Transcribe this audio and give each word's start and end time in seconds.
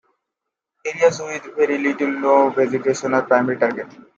Areas 0.83 1.19
with 1.19 1.55
very 1.55 1.77
little 1.77 2.07
to 2.11 2.19
no 2.19 2.49
vegetation 2.49 3.13
are 3.13 3.21
the 3.21 3.27
primary 3.27 3.59
target. 3.59 3.87